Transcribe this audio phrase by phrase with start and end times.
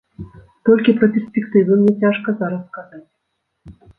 [0.69, 3.05] Толькі пра перспектывы мне цяжка зараз казаць.